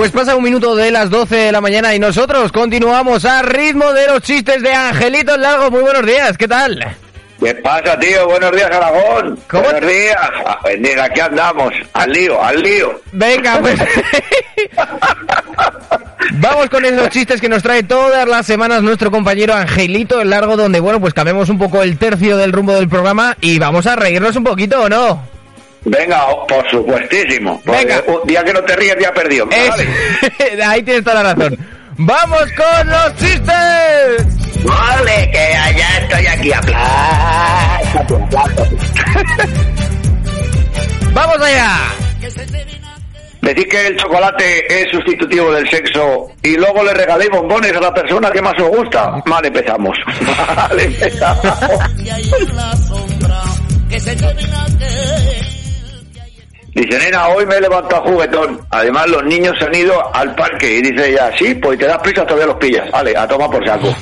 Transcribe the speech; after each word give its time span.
Pues 0.00 0.12
pasa 0.12 0.34
un 0.34 0.42
minuto 0.42 0.74
de 0.74 0.90
las 0.90 1.10
12 1.10 1.36
de 1.36 1.52
la 1.52 1.60
mañana 1.60 1.94
y 1.94 1.98
nosotros 1.98 2.50
continuamos 2.52 3.26
a 3.26 3.42
ritmo 3.42 3.92
de 3.92 4.06
los 4.06 4.22
chistes 4.22 4.62
de 4.62 4.72
Angelito 4.72 5.36
Largo. 5.36 5.70
Muy 5.70 5.82
buenos 5.82 6.06
días, 6.06 6.38
¿qué 6.38 6.48
tal? 6.48 6.96
¿Qué 7.38 7.54
pasa, 7.56 7.98
tío? 7.98 8.26
Buenos 8.26 8.50
días, 8.52 8.70
Aragón. 8.70 9.38
¿Cómo 9.46 9.62
Buenos 9.64 9.82
días. 9.82 10.16
Ah, 10.46 10.58
Mira, 10.78 11.04
aquí 11.04 11.20
andamos. 11.20 11.74
Al 11.92 12.12
lío, 12.12 12.42
al 12.42 12.62
lío. 12.62 12.98
Venga, 13.12 13.58
pues. 13.60 13.78
Vamos 16.32 16.70
con 16.70 16.82
esos 16.86 17.10
chistes 17.10 17.38
que 17.38 17.50
nos 17.50 17.62
trae 17.62 17.82
todas 17.82 18.26
las 18.26 18.46
semanas 18.46 18.82
nuestro 18.82 19.10
compañero 19.10 19.52
Angelito 19.52 20.22
el 20.22 20.30
Largo, 20.30 20.56
donde, 20.56 20.80
bueno, 20.80 20.98
pues 20.98 21.12
cambiamos 21.12 21.50
un 21.50 21.58
poco 21.58 21.82
el 21.82 21.98
tercio 21.98 22.38
del 22.38 22.52
rumbo 22.52 22.72
del 22.72 22.88
programa 22.88 23.36
y 23.42 23.58
vamos 23.58 23.86
a 23.86 23.96
reírnos 23.96 24.34
un 24.34 24.44
poquito, 24.44 24.80
¿o 24.80 24.88
no? 24.88 25.29
Venga, 25.84 26.26
por 26.46 26.68
supuestísimo. 26.70 27.60
Venga. 27.64 28.02
Un 28.06 28.26
día 28.26 28.44
que 28.44 28.52
no 28.52 28.62
te 28.62 28.76
ríes, 28.76 28.96
ya 29.00 29.12
perdido. 29.12 29.48
Es- 29.50 29.68
Vale. 29.70 29.88
Ahí 30.66 30.82
tienes 30.82 31.02
toda 31.04 31.22
la 31.22 31.34
razón. 31.34 31.58
¡Vamos 32.02 32.44
con 32.56 32.88
los 32.88 33.16
chistes! 33.16 34.64
Vale, 34.64 35.30
que 35.32 35.52
ya 35.76 35.98
estoy 35.98 36.26
aquí. 36.26 36.52
Aplauso. 36.52 38.28
¡Vamos 41.12 41.40
allá! 41.40 41.78
Decir 43.42 43.68
que 43.68 43.86
el 43.86 43.96
chocolate 43.96 44.82
es 44.82 44.90
sustitutivo 44.90 45.50
del 45.52 45.68
sexo 45.68 46.28
y 46.42 46.56
luego 46.56 46.84
le 46.84 46.92
regaléis 46.94 47.30
bombones 47.30 47.74
a 47.74 47.80
la 47.80 47.92
persona 47.92 48.30
que 48.30 48.42
más 48.42 48.52
os 48.60 48.68
gusta. 48.68 49.12
Vale, 49.26 49.48
empezamos. 49.48 49.96
Vale, 50.56 50.84
empezamos. 50.84 51.46
Dice, 56.74 56.98
nena, 56.98 57.28
hoy 57.28 57.44
me 57.46 57.56
he 57.56 57.60
levantado 57.60 58.02
juguetón. 58.02 58.60
Además, 58.70 59.08
los 59.08 59.24
niños 59.24 59.54
se 59.58 59.64
han 59.66 59.74
ido 59.74 60.14
al 60.14 60.34
parque. 60.34 60.76
Y 60.78 60.82
dice 60.82 61.10
ella, 61.10 61.30
sí, 61.36 61.54
pues 61.54 61.78
te 61.78 61.86
das 61.86 61.98
prisa, 61.98 62.24
todavía 62.24 62.46
los 62.46 62.56
pillas. 62.56 62.90
Vale, 62.90 63.16
a 63.16 63.26
tomar 63.26 63.50
por 63.50 63.66
saco. 63.66 63.88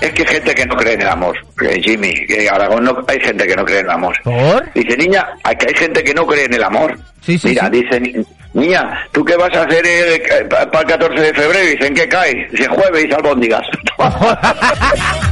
es 0.00 0.12
que 0.12 0.22
hay 0.22 0.28
gente 0.28 0.54
que 0.54 0.66
no 0.66 0.76
cree 0.76 0.94
en 0.94 1.02
el 1.02 1.08
amor. 1.08 1.36
Eh, 1.62 1.80
Jimmy, 1.82 2.12
que 2.26 2.48
Aragón 2.48 2.84
no, 2.84 3.04
hay 3.06 3.20
gente 3.20 3.46
que 3.46 3.54
no 3.56 3.64
cree 3.64 3.80
en 3.80 3.84
el 3.86 3.90
amor. 3.90 4.16
¿Por? 4.24 4.72
Dice, 4.72 4.96
niña, 4.96 5.26
hay 5.42 5.56
que 5.56 5.66
hay 5.68 5.74
gente 5.74 6.02
que 6.02 6.14
no 6.14 6.26
cree 6.26 6.44
en 6.46 6.54
el 6.54 6.64
amor. 6.64 6.98
Sí, 7.22 7.38
sí, 7.38 7.48
Mira, 7.48 7.66
sí. 7.66 7.82
dice, 7.82 8.00
ni- 8.00 8.14
niña, 8.54 9.06
¿tú 9.12 9.24
qué 9.24 9.36
vas 9.36 9.54
a 9.54 9.62
hacer 9.62 9.84
eh, 9.86 10.46
para 10.48 10.80
el 10.82 10.86
14 10.86 11.20
de 11.20 11.34
febrero? 11.34 11.66
Dice, 11.70 11.86
¿en 11.86 11.94
qué 11.94 12.08
cae? 12.08 12.48
Dice, 12.50 12.66
jueves 12.68 13.06
y 13.08 13.12
albóndigas. 13.12 13.62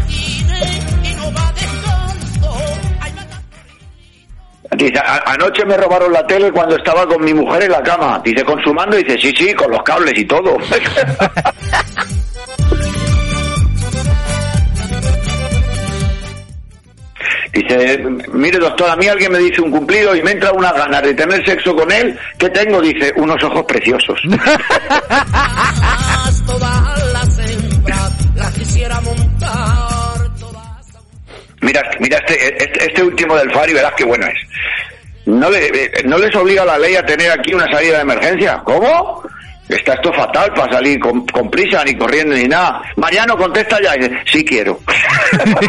Dice, 4.78 4.98
"A- 5.00 5.22
anoche 5.32 5.64
me 5.66 5.76
robaron 5.76 6.12
la 6.12 6.24
tele 6.26 6.52
cuando 6.52 6.76
estaba 6.76 7.04
con 7.06 7.22
mi 7.24 7.34
mujer 7.34 7.64
en 7.64 7.72
la 7.72 7.82
cama. 7.82 8.20
Dice, 8.24 8.44
consumando. 8.44 8.96
Dice, 8.96 9.18
sí, 9.18 9.34
sí, 9.36 9.52
con 9.54 9.70
los 9.72 9.82
cables 9.82 10.16
y 10.16 10.24
todo. 10.24 10.56
Dice, 17.52 17.98
mire 18.32 18.58
doctor, 18.58 18.90
a 18.90 18.96
mí 18.96 19.08
alguien 19.08 19.32
me 19.32 19.38
dice 19.38 19.60
un 19.62 19.70
cumplido 19.70 20.14
y 20.14 20.22
me 20.22 20.32
entra 20.32 20.52
una 20.52 20.70
ganas 20.72 21.02
de 21.02 21.14
tener 21.14 21.44
sexo 21.44 21.74
con 21.74 21.90
él. 21.90 22.16
¿Qué 22.38 22.48
tengo? 22.50 22.80
Dice, 22.80 23.12
unos 23.16 23.42
ojos 23.42 23.64
preciosos. 23.66 24.20
Mira, 31.60 31.82
mira 32.00 32.18
este, 32.18 32.64
este, 32.64 32.84
este 32.86 33.02
último 33.02 33.36
del 33.36 33.50
FAR 33.52 33.68
y 33.68 33.72
verás 33.74 33.92
qué 33.96 34.04
bueno 34.04 34.26
es. 34.26 34.47
¿No, 35.28 35.50
le, 35.50 35.66
eh, 35.66 36.02
¿No 36.06 36.16
les 36.16 36.34
obliga 36.34 36.64
la 36.64 36.78
ley 36.78 36.96
a 36.96 37.04
tener 37.04 37.30
aquí 37.30 37.52
una 37.52 37.70
salida 37.70 37.96
de 37.96 38.02
emergencia? 38.02 38.62
¿Cómo? 38.64 39.22
Está 39.68 39.92
esto 39.92 40.10
fatal 40.14 40.50
para 40.54 40.72
salir 40.72 40.98
con, 40.98 41.26
con 41.26 41.50
prisa, 41.50 41.84
ni 41.84 41.94
corriendo, 41.94 42.34
ni 42.34 42.44
nada. 42.44 42.80
Mariano, 42.96 43.36
contesta 43.36 43.78
ya. 43.82 43.92
Dice, 43.92 44.10
sí 44.24 44.42
quiero. 44.42 44.80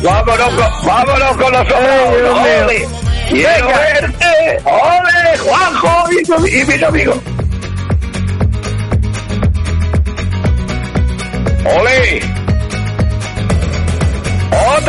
vámonos, 0.00 0.54
con, 0.54 0.86
vámonos 0.86 1.36
con 1.36 1.52
los 1.52 1.68
ojos. 1.72 2.86
¡Quiero 3.30 3.66
verte! 3.66 4.62
¡Ole, 4.64 5.38
Juanjo! 5.38 6.04
Y, 6.12 6.60
y 6.60 6.64
mis 6.64 6.82
amigos. 6.84 7.18
¡Ole! 11.64 12.35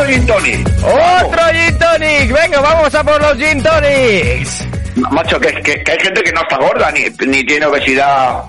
Otro 0.08 0.16
gin 0.16 0.26
tonic. 0.26 0.66
¡Otro 0.82 1.42
gin 1.52 1.78
tonic! 1.78 2.32
¡Venga, 2.32 2.60
vamos 2.62 2.94
a 2.94 3.04
por 3.04 3.20
los 3.20 3.36
gin 3.36 3.62
tonics! 3.62 4.66
Macho, 5.10 5.38
que, 5.38 5.52
que, 5.60 5.84
que 5.84 5.92
hay 5.92 5.98
gente 6.00 6.22
que 6.22 6.32
no 6.32 6.40
está 6.40 6.56
gorda 6.56 6.90
ni, 6.90 7.04
ni 7.26 7.44
tiene 7.44 7.66
obesidad 7.66 8.42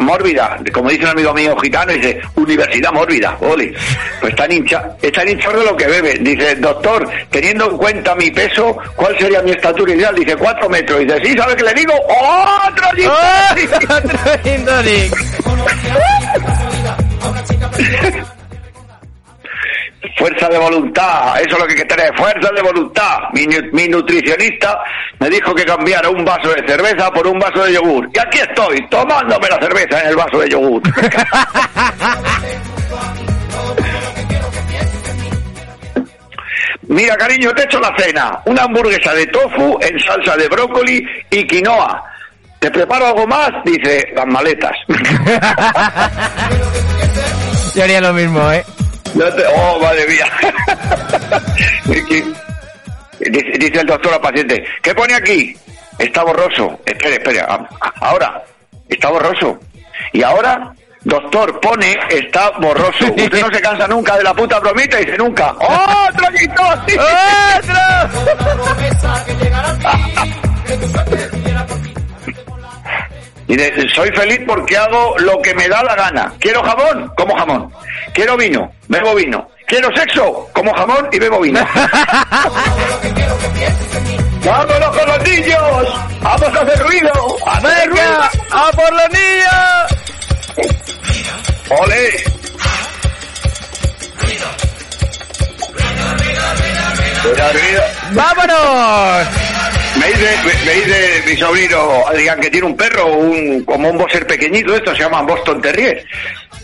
mórbida. 0.00 0.56
Como 0.72 0.88
dice 0.88 1.02
un 1.02 1.10
amigo 1.10 1.34
mío 1.34 1.54
gitano, 1.58 1.92
dice, 1.92 2.18
universidad 2.36 2.92
mórbida, 2.92 3.36
ole. 3.40 3.74
Pues 4.20 4.32
están, 4.32 4.50
hincha, 4.50 4.96
están 5.02 5.28
hinchados 5.28 5.60
de 5.60 5.66
lo 5.66 5.76
que 5.76 5.86
beben. 5.86 6.24
Dice, 6.24 6.54
doctor, 6.56 7.06
teniendo 7.30 7.70
en 7.70 7.76
cuenta 7.76 8.14
mi 8.14 8.30
peso, 8.30 8.74
¿cuál 8.96 9.18
sería 9.18 9.42
mi 9.42 9.50
estatura 9.50 9.92
ideal? 9.92 10.14
Dice, 10.14 10.34
cuatro 10.34 10.66
metros. 10.70 11.00
Dice, 11.00 11.20
sí, 11.22 11.36
¿sabe 11.36 11.56
qué 11.56 11.62
le 11.62 11.74
digo? 11.74 11.92
¡Otro 11.92 12.88
gin 12.96 13.04
tonic! 13.54 13.74
¡Otro 13.90 14.38
gin 14.42 14.64
tonic! 17.60 18.26
Fuerza 20.16 20.48
de 20.48 20.58
voluntad, 20.58 21.38
eso 21.40 21.56
es 21.56 21.58
lo 21.58 21.66
que 21.66 21.72
hay 21.74 21.78
que 21.80 21.84
tener, 21.84 22.16
fuerza 22.16 22.50
de 22.54 22.62
voluntad. 22.62 23.18
Mi, 23.34 23.46
nu- 23.46 23.68
mi 23.72 23.86
nutricionista 23.86 24.78
me 25.20 25.28
dijo 25.28 25.54
que 25.54 25.64
cambiara 25.64 26.08
un 26.08 26.24
vaso 26.24 26.48
de 26.54 26.66
cerveza 26.66 27.10
por 27.12 27.26
un 27.26 27.38
vaso 27.38 27.62
de 27.64 27.74
yogur. 27.74 28.08
Y 28.14 28.18
aquí 28.18 28.38
estoy, 28.38 28.86
tomándome 28.88 29.48
la 29.48 29.58
cerveza 29.60 30.00
en 30.02 30.08
el 30.08 30.16
vaso 30.16 30.38
de 30.38 30.48
yogur. 30.48 30.82
Mira, 36.88 37.16
cariño, 37.16 37.50
te 37.52 37.62
he 37.62 37.64
hecho 37.64 37.80
la 37.80 37.92
cena. 37.98 38.40
Una 38.46 38.62
hamburguesa 38.62 39.12
de 39.12 39.26
tofu 39.26 39.76
en 39.80 39.98
salsa 40.00 40.36
de 40.36 40.48
brócoli 40.48 41.04
y 41.30 41.46
quinoa. 41.46 42.02
¿Te 42.60 42.70
preparo 42.70 43.06
algo 43.08 43.26
más? 43.26 43.50
Dice, 43.64 44.06
las 44.14 44.26
maletas. 44.26 44.72
Yo 47.74 47.82
haría 47.82 48.00
lo 48.00 48.12
mismo, 48.12 48.50
¿eh? 48.52 48.64
No 49.16 49.24
te- 49.34 49.44
Oh, 49.46 49.78
madre 49.80 50.06
mía. 50.06 50.26
dice, 53.20 53.58
dice 53.58 53.80
el 53.80 53.86
doctor 53.86 54.12
al 54.14 54.20
paciente, 54.20 54.64
¿qué 54.82 54.94
pone 54.94 55.14
aquí? 55.14 55.56
Está 55.98 56.22
borroso. 56.22 56.78
Espere, 56.84 57.14
espere. 57.14 57.42
Ahora, 58.00 58.42
está 58.88 59.08
borroso. 59.10 59.58
Y 60.12 60.22
ahora, 60.22 60.72
doctor, 61.04 61.58
pone, 61.60 61.96
está 62.10 62.50
borroso. 62.60 63.06
Usted 63.16 63.40
no 63.40 63.50
se 63.54 63.60
cansa 63.62 63.86
nunca 63.88 64.16
de 64.18 64.24
la 64.24 64.34
puta 64.34 64.58
bromita, 64.60 64.98
dice 64.98 65.16
nunca. 65.16 65.52
¡Otro 65.58 66.26
tonic! 66.54 67.00
Y 73.48 73.56
dice, 73.56 73.86
soy 73.94 74.10
feliz 74.10 74.40
porque 74.46 74.76
hago 74.76 75.14
lo 75.18 75.40
que 75.40 75.54
me 75.54 75.68
da 75.68 75.82
la 75.84 75.94
gana. 75.94 76.32
Quiero 76.40 76.62
jamón, 76.64 77.12
como 77.16 77.36
jamón. 77.36 77.72
Quiero 78.16 78.34
vino, 78.38 78.72
bebo 78.88 79.14
vino. 79.14 79.46
Quiero 79.66 79.94
sexo, 79.94 80.48
como 80.54 80.72
jamón 80.72 81.06
y 81.12 81.18
bebo 81.18 81.38
vino. 81.38 81.60
¡Vámonos 84.42 84.96
con 84.96 85.06
los 85.06 85.22
niños! 85.22 85.60
¡Vamos 86.22 86.48
¡A 88.52 88.70
por 88.72 88.90
los 88.90 89.10
niños! 89.10 89.52
¡Ole! 91.78 92.24
¡Vámonos! 98.12 99.26
Me 100.00 100.06
dice, 100.06 100.38
me, 100.42 100.54
me 100.64 100.72
dice 100.72 101.22
mi 101.26 101.36
sobrino 101.36 102.06
Adrián 102.08 102.40
que 102.40 102.48
tiene 102.48 102.66
un 102.66 102.76
perro, 102.76 103.06
un 103.08 103.62
como 103.64 103.90
un 103.90 103.98
boxer 103.98 104.26
pequeñito, 104.26 104.74
esto 104.74 104.94
se 104.94 105.02
llama 105.02 105.20
Boston 105.20 105.60
Terrier. 105.60 106.02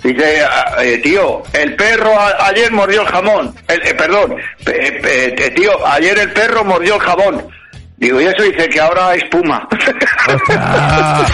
Dice, 0.02 0.43
"Ah, 0.44 0.76
eh, 0.82 0.99
tío, 0.99 1.43
el 1.52 1.76
perro 1.76 2.19
a- 2.19 2.49
ayer 2.49 2.72
mordió 2.72 3.02
el 3.02 3.08
jamón. 3.08 3.54
El- 3.69 3.87
eh, 3.87 3.94
perdón, 3.94 4.34
pe- 4.64 4.99
pe- 5.00 5.46
eh, 5.46 5.50
tío, 5.50 5.87
ayer 5.87 6.19
el 6.19 6.32
perro 6.32 6.64
mordió 6.64 6.96
el 6.96 7.00
jabón. 7.00 7.46
Digo, 7.99 8.20
y 8.20 8.25
eso 8.26 8.43
dice 8.43 8.69
que 8.69 8.81
ahora 8.81 9.14
es 9.14 9.22
puma. 9.31 9.69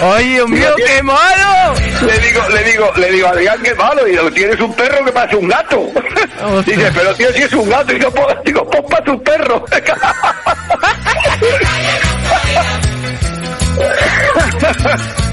¡Ay, 0.00 0.28
Dios 0.34 0.48
mío, 0.48 0.74
qué 0.76 1.02
malo! 1.02 1.74
Le 2.06 2.18
digo, 2.18 2.48
le 2.48 2.62
digo, 2.64 2.92
le 2.96 3.10
digo, 3.12 3.28
Adrián, 3.28 3.58
qué 3.62 3.74
malo. 3.74 4.04
Digo, 4.04 4.30
tienes 4.32 4.60
un 4.60 4.74
perro 4.74 5.04
que 5.04 5.12
parece 5.12 5.36
un 5.36 5.48
gato. 5.48 5.80
Ostras. 5.80 6.66
Dice, 6.66 6.90
pero 6.94 7.14
tío, 7.14 7.32
si 7.32 7.42
es 7.42 7.52
un 7.52 7.68
gato. 7.68 7.92
Y 7.92 7.98
yo, 8.00 8.10
"Pues", 8.12 8.26
digo, 8.44 8.68
pues 8.70 8.82
para 8.90 9.04
tu 9.04 9.22
perro. 9.22 9.64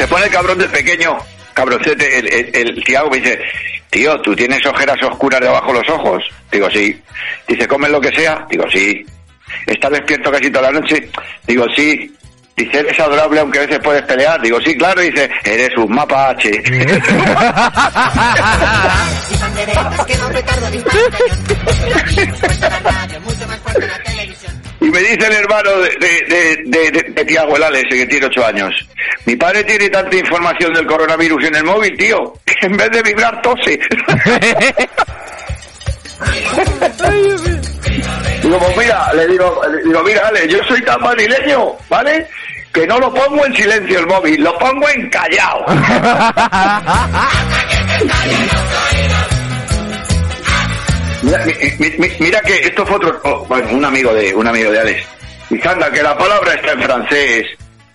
Se 0.00 0.08
pone 0.08 0.24
el 0.24 0.30
cabrón 0.30 0.56
del 0.58 0.70
pequeño, 0.70 1.18
cabroncete, 1.52 2.18
el, 2.20 2.26
el, 2.32 2.50
el 2.68 2.84
Tiago 2.84 3.10
me 3.10 3.18
dice, 3.18 3.38
tío, 3.90 4.18
¿tú 4.22 4.34
tienes 4.34 4.64
ojeras 4.64 4.96
oscuras 5.02 5.40
debajo 5.42 5.74
de 5.74 5.80
los 5.80 5.88
ojos? 5.90 6.22
Digo, 6.50 6.70
sí. 6.70 6.98
Dice, 7.46 7.68
¿comes 7.68 7.90
lo 7.90 8.00
que 8.00 8.08
sea? 8.16 8.46
Digo, 8.48 8.64
sí. 8.72 9.04
¿Estás 9.66 9.90
despierto 9.90 10.30
casi 10.32 10.50
toda 10.50 10.72
la 10.72 10.80
noche? 10.80 11.06
Digo, 11.46 11.66
sí. 11.76 12.10
Dice, 12.56 12.78
eres 12.78 12.98
adorable 12.98 13.40
aunque 13.40 13.58
a 13.58 13.62
veces 13.66 13.78
puedes 13.80 14.00
pelear. 14.04 14.40
Digo, 14.40 14.58
sí, 14.64 14.74
claro. 14.74 15.02
Dice, 15.02 15.28
eres 15.44 15.76
un 15.76 15.92
mapache. 15.94 16.50
Y 24.80 24.86
me 24.86 24.98
dice 25.00 25.26
el 25.26 25.32
hermano 25.34 25.70
de, 25.78 25.90
de, 25.90 26.24
de, 26.28 26.56
de, 26.64 26.90
de- 26.90 27.10
de 27.12 27.24
Tiago, 27.24 27.56
el 27.56 27.62
Alex, 27.62 27.88
que 27.90 28.06
tiene 28.06 28.26
ocho 28.26 28.44
años. 28.46 28.74
Mi 29.26 29.36
padre 29.36 29.62
tiene 29.64 29.88
tanta 29.90 30.16
información 30.16 30.72
del 30.72 30.86
coronavirus 30.86 31.44
en 31.44 31.56
el 31.56 31.64
móvil, 31.64 31.96
tío, 31.96 32.34
que 32.44 32.66
en 32.66 32.76
vez 32.76 32.90
de 32.90 33.02
vibrar 33.02 33.40
tose. 33.42 33.78
digo, 38.42 38.58
pues 38.58 38.76
mira, 38.78 39.12
le 39.14 39.26
digo, 39.28 39.62
le 39.70 39.82
digo, 39.84 40.02
mira, 40.02 40.26
Alex, 40.28 40.48
yo 40.52 40.58
soy 40.64 40.82
tan 40.82 41.00
madrileño, 41.00 41.72
¿vale? 41.88 42.26
Que 42.72 42.86
no 42.86 42.98
lo 42.98 43.12
pongo 43.12 43.44
en 43.46 43.54
silencio 43.54 43.98
el 44.00 44.06
móvil, 44.06 44.42
lo 44.42 44.56
pongo 44.58 44.88
en 44.88 45.08
callao. 45.10 45.64
Mira, 51.22 51.44
mi- 51.44 51.52
mi- 51.78 51.98
mi- 51.98 52.12
mira 52.18 52.40
que 52.40 52.56
esto 52.60 52.86
fue 52.86 52.96
otro, 52.96 53.20
oh, 53.24 53.44
bueno, 53.46 53.68
un 53.72 53.84
amigo 53.84 54.14
de 54.14 54.34
un 54.34 54.46
amigo 54.46 54.70
de 54.70 54.80
Alex. 54.80 55.06
Dice, 55.50 55.68
anda, 55.68 55.90
que 55.90 56.02
la 56.02 56.16
palabra 56.16 56.54
está 56.54 56.72
en 56.72 56.82
francés, 56.82 57.46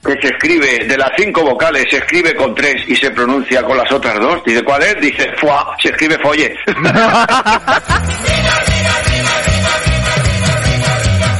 que 0.06 0.22
se 0.22 0.28
escribe, 0.28 0.86
de 0.86 0.98
las 0.98 1.12
cinco 1.18 1.42
vocales 1.42 1.86
se 1.90 1.98
escribe 1.98 2.36
con 2.36 2.54
tres 2.54 2.84
y 2.88 2.96
se 2.96 3.10
pronuncia 3.12 3.63
con 3.63 3.78
las 3.78 3.92
otras 3.92 4.19
dos. 4.19 4.44
Dice, 4.46 4.63
¿cuál 4.63 4.84
es? 4.84 5.02
Dice, 5.02 5.31
foie, 5.38 5.54
se 5.81 5.90
escribe 5.90 6.18
folle. 6.19 6.56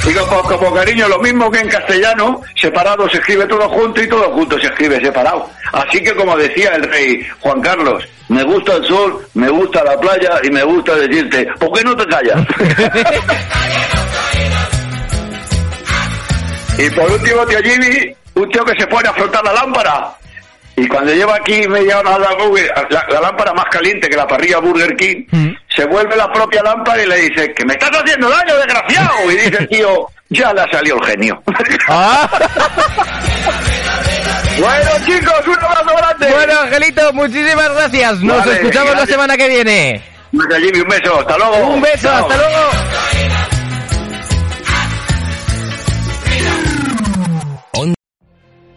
Digo, 0.06 0.21
pues 0.29 0.57
como 0.59 0.73
cariño, 0.73 1.07
lo 1.07 1.17
mismo 1.19 1.50
que 1.50 1.59
en 1.59 1.67
castellano, 1.67 2.41
separado 2.56 3.09
se 3.09 3.17
escribe 3.17 3.47
todo 3.47 3.67
junto 3.69 4.03
y 4.03 4.07
todo 4.07 4.31
junto 4.31 4.59
se 4.59 4.68
escribe 4.68 5.00
separado. 5.01 5.50
Así 5.73 6.00
que 6.03 6.13
como 6.13 6.38
decía 6.38 6.75
el 6.75 6.83
rey 6.83 7.27
Juan 7.39 7.59
Carlos, 7.61 8.07
me 8.29 8.44
gusta 8.44 8.75
el 8.75 8.85
sol, 8.85 9.25
me 9.33 9.50
gusta 9.50 9.83
la 9.83 10.00
playa 10.00 10.39
y 10.44 10.51
me 10.51 10.63
gusta 10.63 10.95
decirte, 10.95 11.47
¿por 11.59 11.71
qué 11.73 11.83
no 11.83 11.95
te 11.95 12.06
callas? 12.06 12.38
y 16.77 16.89
por 16.91 17.11
último, 17.11 17.45
tío 17.47 17.59
Jimmy, 17.63 18.15
un 18.35 18.49
tío 18.49 18.63
que 18.65 18.73
se 18.79 18.87
pone 18.87 19.07
a 19.09 19.13
frotar 19.13 19.43
la 19.43 19.53
lámpara. 19.53 20.11
Y 20.77 20.87
cuando 20.89 21.13
lleva 21.13 21.35
aquí 21.35 21.65
media 21.69 21.99
hora 21.99 22.17
la, 22.19 22.29
la- 22.89 23.05
la 23.09 23.21
lámpara 23.21 23.53
más 23.53 23.65
caliente 23.71 24.09
que 24.09 24.17
la 24.17 24.27
parrilla 24.27 24.59
Burger 24.59 24.95
King, 24.97 25.23
Mm. 25.31 25.49
se 25.73 25.85
vuelve 25.85 26.15
la 26.17 26.29
propia 26.33 26.61
lámpara 26.63 27.01
y 27.01 27.05
le 27.07 27.15
dice, 27.29 27.53
que 27.53 27.63
me 27.65 27.73
estás 27.73 27.91
haciendo 27.91 28.29
daño, 28.29 28.57
desgraciado. 28.57 29.31
Y 29.31 29.35
dice 29.37 29.57
el 29.59 29.69
tío, 29.69 30.07
ya 30.29 30.51
le 30.53 30.61
ha 30.61 30.67
salido 30.71 30.97
el 30.97 31.05
genio. 31.05 31.41
Ah. 31.87 32.27
bueno, 34.57 34.89
chicos, 35.05 35.47
un 35.47 35.53
abrazo 35.63 35.95
grande. 35.97 36.27
Bueno, 36.33 36.59
Angelito, 36.61 37.13
muchísimas 37.13 37.69
gracias. 37.73 38.19
Nos 38.21 38.37
Vale, 38.39 38.53
escuchamos 38.53 38.95
la 38.95 39.05
semana 39.05 39.37
que 39.37 39.47
viene. 39.47 40.01
Jimmy, 40.31 40.79
un 40.81 40.87
beso, 40.89 41.19
hasta 41.19 41.37
luego. 41.37 41.57
Un 41.67 41.81
beso, 41.81 42.07
Chao. 42.09 42.21
hasta 42.27 42.35
luego. 42.37 42.69